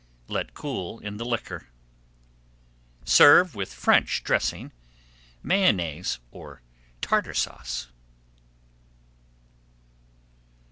Let 0.27 0.55
cool 0.55 0.97
in 0.97 1.17
the 1.17 1.25
liquor. 1.25 1.67
Serve 3.05 3.53
with 3.53 3.71
French 3.71 4.23
dressing, 4.23 4.71
Mayonnaise, 5.43 6.17
or 6.31 6.63
Tartar 7.01 7.35
Sauce. 7.35 7.89